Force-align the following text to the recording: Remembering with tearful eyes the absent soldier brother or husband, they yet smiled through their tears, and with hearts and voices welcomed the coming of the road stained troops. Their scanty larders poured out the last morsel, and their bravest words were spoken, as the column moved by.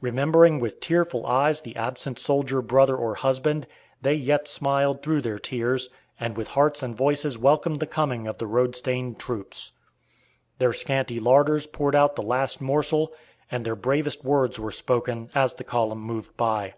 Remembering 0.00 0.60
with 0.60 0.78
tearful 0.78 1.26
eyes 1.26 1.62
the 1.62 1.74
absent 1.74 2.16
soldier 2.20 2.62
brother 2.62 2.94
or 2.96 3.16
husband, 3.16 3.66
they 4.00 4.14
yet 4.14 4.46
smiled 4.46 5.02
through 5.02 5.20
their 5.20 5.40
tears, 5.40 5.88
and 6.20 6.36
with 6.36 6.46
hearts 6.46 6.80
and 6.80 6.94
voices 6.96 7.36
welcomed 7.36 7.80
the 7.80 7.86
coming 7.88 8.28
of 8.28 8.38
the 8.38 8.46
road 8.46 8.76
stained 8.76 9.18
troops. 9.18 9.72
Their 10.60 10.72
scanty 10.72 11.18
larders 11.18 11.66
poured 11.66 11.96
out 11.96 12.14
the 12.14 12.22
last 12.22 12.60
morsel, 12.60 13.12
and 13.50 13.64
their 13.64 13.74
bravest 13.74 14.22
words 14.24 14.60
were 14.60 14.70
spoken, 14.70 15.28
as 15.34 15.54
the 15.54 15.64
column 15.64 15.98
moved 15.98 16.36
by. 16.36 16.74